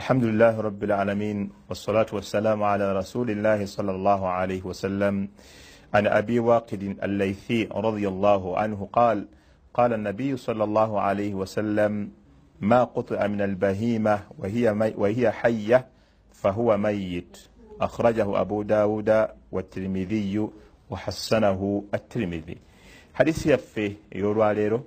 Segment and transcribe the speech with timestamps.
[0.00, 5.28] الحمد لله رب العالمين والصلاة والسلام على رسول الله صلى الله عليه وسلم
[5.94, 9.26] عن أبي واقد الليثي رضي الله عنه قال
[9.74, 12.10] قال النبي صلى الله عليه وسلم
[12.60, 15.86] ما قطع من البهيمة وهي, مي وهي حية
[16.32, 17.38] فهو ميت
[17.80, 20.48] أخرجه أبو داود والترمذي
[20.90, 22.56] وحسنه الترمذي
[23.14, 24.80] حديث يفي يروى ليرو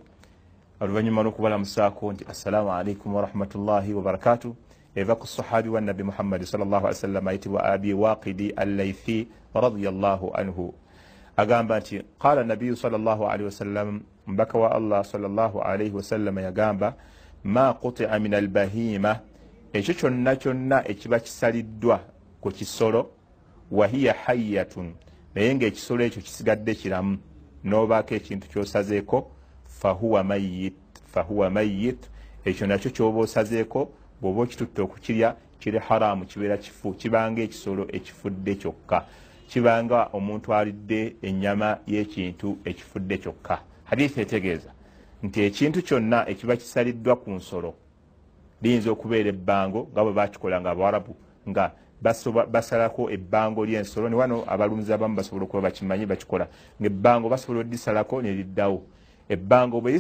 [0.82, 4.54] oluvannyuma lw'okubalamusaako nti assalamu alaikum warahmatullahi wabarakatuh
[4.96, 10.74] eva ku sahabi wa nabi muhammadi sawasalam ayitibwa abi waqidi allaithi radiallahu anhu.
[11.38, 16.96] Agamba nti qala nabiyu salllahalihi wasallam mbaka wa allah salllahalihi wasallama yagamba
[17.44, 19.20] ma qutia min albahima
[19.74, 22.00] ekyo kyonna kyonna ekiba kisaliddwa
[22.42, 23.10] ku kisolo
[23.72, 24.94] wahiya hayatun
[25.36, 27.18] naye ngaekisolo ekyo kisigadde kiramu.
[27.64, 29.32] Nobaako ekintu kyosazeeko
[29.68, 30.24] fahuwa
[31.50, 32.10] mayit
[32.46, 39.06] ekyo nakyo kyoba osazeeko bw'oba okitutte okukirya kiri haramu kibeera kifu kibanga ekisolo ekifudde kyokka.
[39.50, 43.60] Kibanga omuntu alidde ennyama y'ekintu ekifudde kyokka.
[43.84, 44.72] Hadithi etegeeza
[45.24, 47.74] nti ekintu kyonna ekiba kisaliddwa ku nsolo
[48.62, 51.16] liyinza okubeera ebbango nga bwe bakikola nga abawarabu
[51.50, 51.72] nga
[52.52, 54.10] basalako ebbango ly'ensolo.
[54.10, 56.48] Ne wano abalunzi abamu basobola okuba bakimanyi bakikola.
[56.82, 58.82] Ngaebbango basobola oddisalako neliddawo
[59.30, 59.92] ebbango bwe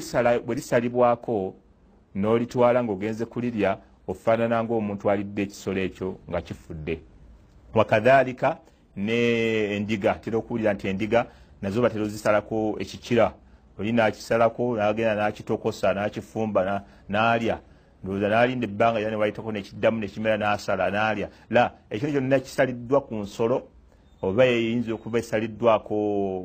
[0.58, 1.53] lisalibwako
[2.16, 3.78] n'olitwala ng'ogenze kulirya
[4.12, 7.00] ofaanana ngaomuntu alidde ekisolo ekyo nga kifudde.
[7.73, 8.58] Wakadhalika
[8.95, 9.20] ne
[9.76, 11.26] endiga tera okuwulira nti endiga
[11.62, 13.34] nazo batera ozisalako ekikira.
[13.80, 17.59] Oli nakisalako nagenda nakitokosa nakifumba nalya.
[18.03, 21.30] Ndowooza nalinda ebbanga era newayitako nekiddamu nekimera nasala nalya.
[21.50, 23.68] La ekintu kyonna kisaliddwa ku nsolo
[24.22, 25.96] oba eyinza okuba esaliddwako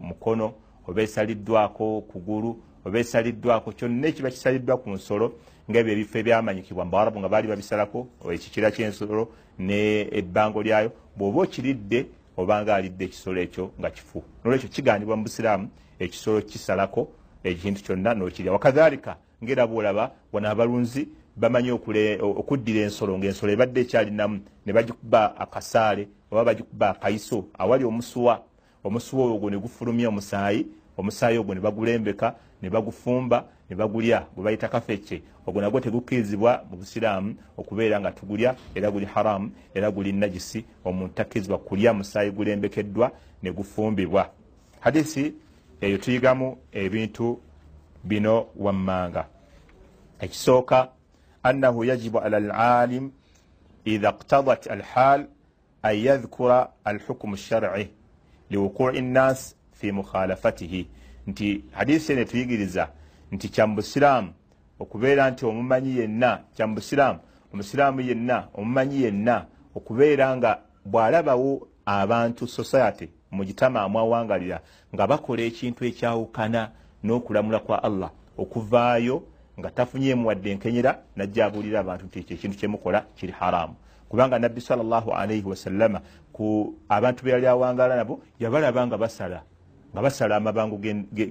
[0.03, 0.53] mukono
[0.89, 5.33] oba esaliddwako kugulu oba esaliddwako kyonna ekiba kisaliddwa ku nsolo
[5.71, 12.75] ngaebyo ebifo ebyamanyikibwa mubawarabu nga baali babisalako ekikira kyensolo ne ebbango lyayo bw'oba okiridde obanga
[12.75, 14.23] alidde ekisolo ekyo nga kifu.
[14.45, 15.67] Nolwekyo kigandibwa mu busiraamu
[15.99, 17.09] ekisolo kisalako
[17.45, 18.53] ekintu kyonna nokirya.
[18.53, 26.45] Wakadhalika ngaera bwolaba wano abalunzi bamanyi okuddira ensolo ngaensolo ebadde ekyalinamu ne bagikuba akasaale oba
[26.45, 28.43] bagikuba akayiso awali omusuwa.
[28.85, 34.27] Omusuwa ogwo ne gufulumya omusaayi omusaayi ogwo ne bagulembeka ne bagufumba ne bagulya.
[34.35, 39.91] Gwe bayita kafecce ogwo nagwo tegukkirizibwa mu busiraamu okubeera nga tugulya era guli haramu era
[39.91, 43.11] guli najisi omuntu takkirizibwa kulya musaayi gulembekeddwa
[43.43, 44.31] ne gufumbibwa.
[44.81, 45.35] Hadisi
[45.81, 47.41] eyo tuyigamu ebintu
[48.05, 49.27] bino wammanga.
[50.21, 50.89] Ekisooka
[51.43, 53.11] annahu yajibu ala alalim
[53.85, 55.27] idha qtadat alhal
[55.83, 57.91] an yadhkura alhukmu lsharci
[58.51, 60.89] liwuqui nnas fi mukhalafatihi.
[61.27, 62.89] Nti hadisi ene tuyigiriza
[63.33, 64.33] nti kyambusiraamu
[64.79, 67.19] okubeera nti omumanyi yenna kyambusiraamu
[67.53, 74.61] omusiraamu yenna omumanyi yenna okubeera nga bw'alabawo abantu society mu gitama amwawangalira
[74.95, 76.71] nga bakola ekintu ekyawukana
[77.05, 79.17] n'okulamula kwa allah okuvaayo
[79.59, 83.75] nga tafunyemu wadde enkenyera najja abuulira abantu nti ekyo ekintu kyemukola kiri haramu.
[84.09, 86.01] Kubanga nabbi salllahu alaihi wasallama
[86.33, 89.43] ku abantu be yali awangala nabo yabalaba nga basala
[89.97, 90.77] nga basala amabango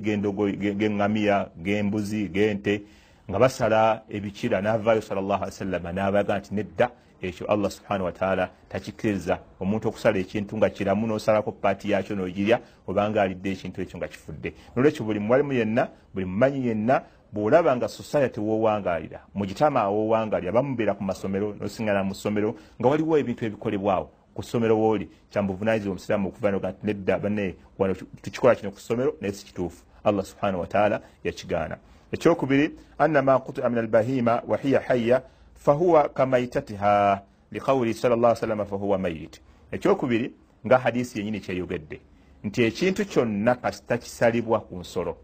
[0.01, 2.81] gendogo geŋŋamiya gembuzi gente
[3.29, 6.89] nga basala ebikira navaayo sallaalwasallama nabaga nti nedda
[7.21, 13.21] ekyo allah subhanahu wataala takikkiriza omuntu okusala ekintu nga kiramu nosalako paati yakyo nogirya obanga
[13.21, 14.53] alidde ekintu ekyo nga kifudde.
[14.73, 17.01] Nolwekyo buli muwalimu yenna buli mumanyi yenna
[17.33, 23.45] bwolaba nga society wowangalira mugitama awowangalira bamubeera ku masomero nosingana mu ssomero nga waliwo ebintu
[23.45, 29.15] ebikolebwawo ku ssomero wooli kyambuvunanyizibwa omusiraamu okuva nti nedda bane wano tukikola kino ku ssomero
[29.21, 29.83] naye si kituufu.
[30.03, 31.77] Allah subhanahu wataala yakigaana.
[32.11, 35.21] Ekyokubiri anna ma kutia min albahima wahiya haya
[35.55, 39.41] fahuwa kamaitatiha liqawuli sal llah salama fahuwa mayit.
[39.71, 40.33] Ekyokubiri
[40.65, 42.01] nga hadisi yenyini kyeyogedde
[42.43, 45.17] nti ekintu kyonna kasita kisalibwa ku nsolo.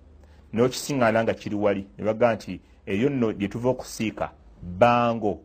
[0.54, 5.40] Nokisiŋŋaana nga kiri wali ne baga nti eryo nno lyetuva okusiika bango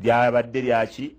[0.00, 1.16] lyabadde lyaki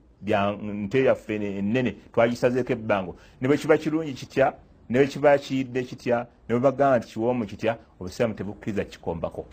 [0.61, 3.15] nte yaffe enene twagisazeeko ebbango.
[3.41, 4.53] Ne bwe kiba kirungi kitya?
[4.89, 6.27] Ne bwe kiba kiyidde kitya?
[6.49, 7.77] Ne bwebagaa nti kiwoomu kitya?
[7.99, 9.45] Obusiraamu tebukkiriza kikombako.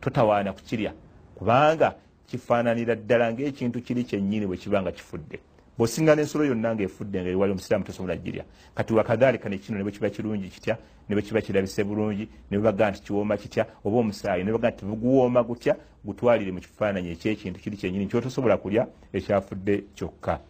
[0.00, 0.92] Totawaana kukirya.
[1.34, 1.94] Kubanga
[2.26, 5.38] kifaananira ddala ngaekintu kiri kyennyini bwe kiba nga kifudde
[5.78, 8.44] bw'osinga n'ensolo yonna ngaefudde nga ewali omusiraamu tosobola girya.
[8.74, 10.78] Kati wakadhalika nekino ne bwe kiba kirungi kitya?
[11.08, 13.66] Ne bwe kiba kirabise bulungi ne bwebagaa nti kiwooma kitya?
[13.84, 15.76] Oba omusaayi ne bwebagaa nti buguwooma gutya?
[16.04, 20.40] Gutwalire mu kifaananyi ekyekintu kiri kyennyini kyotosobola kulya ekyafudde kyokka.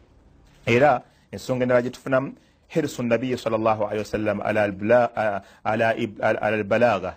[0.67, 1.03] Era
[1.33, 2.35] ensonga endala gye tufunamu
[2.69, 4.63] hirsu nabiyi sal llah alihi wasallam ala
[6.43, 7.17] albalagha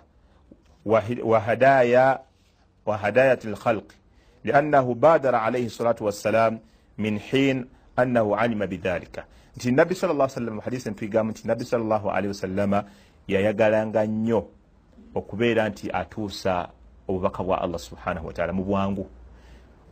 [2.86, 3.96] wahadayat lkhalqi
[4.44, 6.58] liannahu badara alaihi salatu wassalam
[6.98, 7.66] min hin
[8.00, 9.24] annahu alima bidhalika.
[9.56, 12.84] Nti nabbi sawasalam muhadisi ntwigamu nti nabbi salllahalihi wasallama
[13.28, 14.46] yayagalanga nnyo
[15.14, 16.68] okubeera nti atuusa
[17.08, 19.06] obubaka bwa allah subhanahu wataala mu bwangu.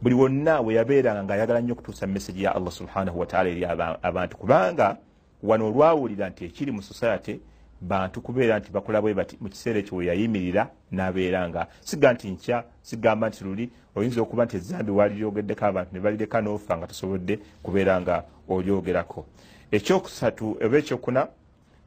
[0.02, 3.64] Buli wonna we yabeeranga ngaayagala nnyo okutuusa meseji ya allah subhanahu wataala eri
[4.02, 4.96] abantu kubanga
[5.43, 7.40] wano olwawulira nti ekiri mu society
[7.81, 12.65] bantu kubeera nti bakola bwe bati mu kiseera ekyo weyayimirira nabeera nga siga nti nkya
[12.83, 18.01] sigamba nti luli oyinza okuba nti ezambi waliryogeddeko abantu ne balireka noofa nga tosobodde kubeera
[18.01, 19.27] nga olyogerako.
[19.71, 21.29] Ekyokusatu oba ekyokuna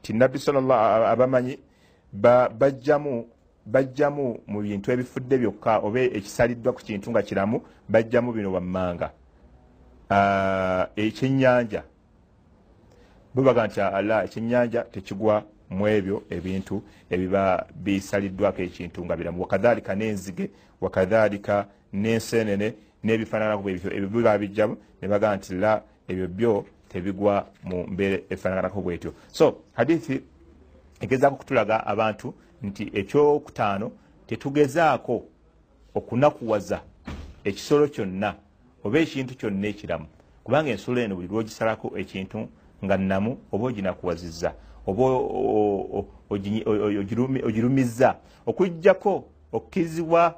[0.02, 0.38] ti nabbi
[1.12, 1.58] abamanyi
[2.12, 3.26] bajjamu
[3.66, 9.10] bajjamu mu bintu ebifudde byokka oba ekisaliddwa ku kintu nga kiramu bajjamu bino wammanga.
[10.96, 11.82] Ekyenyanja
[13.34, 19.40] bubaga nti ala ekyenyanja tekigwa mu ebyo ebintu ebiba bisaliddwako ekintu nga biramu.
[19.42, 22.68] Wakadhalika n'enzige wakadhalika n'ensenene
[23.04, 26.52] n'ebifaananako bwebityo ebyo biba bijjamu ne bagaa nti la ebyo byo
[26.88, 29.14] tebigwa mu mbeera efaanaganako bwetyo.
[29.32, 30.20] So hadithi
[31.00, 33.90] egezaako kutulaga abantu nti ekyokutaano
[34.26, 35.24] tetugezaako
[35.94, 36.80] okunakuwaza
[37.44, 38.34] ekisolo kyonna
[38.84, 40.06] oba ekintu kyonna ekiramu
[40.44, 42.48] kubanga ensolo eno buli lwogisalako ekintu
[42.84, 44.54] nga namu oba oginakuwazizza
[44.86, 45.04] oba
[47.46, 50.34] ogirumizza okujjako okkirizibwa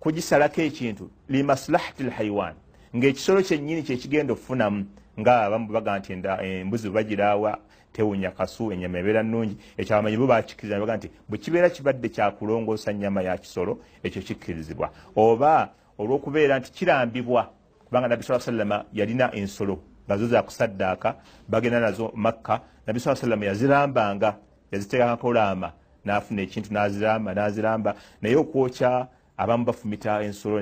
[0.00, 2.54] kugisalako ekintu limaslahati lhaiwan
[2.96, 4.86] ngaekisolo kyennyini kyekigenda okufunamu
[5.20, 7.58] nga abamu baga nti embuzi bwebagiraawa
[7.92, 12.92] tewunya kasu enyama ebeera nungi ekyo abamanyi bo bakikkiriza nebaga nti bwe kibeera kibadde kyakulongoosa
[12.92, 14.90] nyama ya kisolo ekyo kikkirizibwa.
[15.16, 17.50] Oba olwokubeera nti kirambibwa
[17.84, 19.78] kubanga nabbi saa sallama yalina ensolo
[20.10, 21.14] nga zo zakusaddaaka
[21.48, 22.60] bagenda nazo makka.
[22.86, 24.34] Nabbi saa sallama yazirambanga
[24.72, 25.72] yaziteekako olaama
[26.04, 27.94] nafuna ekintu naziramba naziramba.
[28.22, 30.60] Naye okwokya abamu bafumita ensolo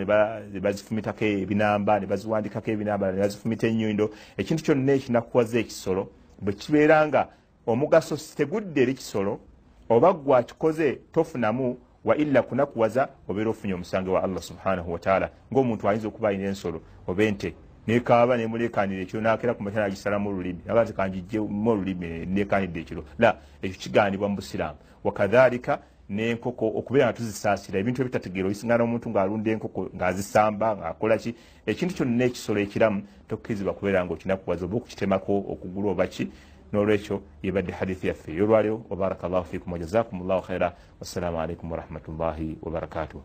[0.53, 6.03] nebazifumitako ebinamba nebaziwandikako ebinamba nebazifumita enyindo ekintu kyonna ekinakuwaza ekisolo
[6.45, 7.29] bwe kibeera nga
[7.67, 9.41] omugaso tegudde eri kisolo
[9.89, 16.09] oba gwakikoze tofunamu wa illa kunakuwaza obeera ofunye omusange wa allah subhanahu wataala ngaomuntu ayinza
[16.09, 17.55] okuba alina ensolo oba ente
[17.88, 20.61] nekaaba nemulekanira ekiro nakera kumakya nagisalamu olulimi.
[20.69, 23.05] Aga nti kanjijjemu olulimi nekanidde ekiro.
[23.19, 24.79] La ekyo kiganibwa mu busiraamu.
[25.05, 25.79] Wakadhalika
[26.11, 31.35] nenkoko okubeera nga tuzisaasira ebintu ebitategeera oyisingana omuntu ngaalunda enkoko ngaazisamba ngaakolaki
[31.67, 36.29] ekintu kyonna ekisolo ekiramu tokkirizibwa kubeera nga okinakuwaza oba okukitemako okugulu oba ki?
[36.73, 38.32] Nolwekyo yebadde hadithi yaffe.
[38.32, 43.20] Eyolwaliro wabaraka llahu fikum wajazakum llahu khaira wassalamu alaikum warahmatullahi wabarakatuh